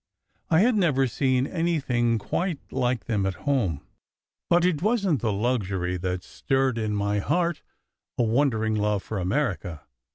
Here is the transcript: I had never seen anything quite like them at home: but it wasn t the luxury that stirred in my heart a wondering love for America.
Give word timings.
I 0.49 0.61
had 0.61 0.73
never 0.73 1.05
seen 1.05 1.45
anything 1.45 2.17
quite 2.17 2.57
like 2.71 3.05
them 3.05 3.23
at 3.27 3.35
home: 3.45 3.85
but 4.49 4.65
it 4.65 4.81
wasn 4.81 5.17
t 5.19 5.21
the 5.21 5.31
luxury 5.31 5.95
that 5.97 6.23
stirred 6.23 6.79
in 6.79 6.95
my 6.95 7.19
heart 7.19 7.61
a 8.17 8.23
wondering 8.23 8.73
love 8.73 9.03
for 9.03 9.19
America. 9.19 9.83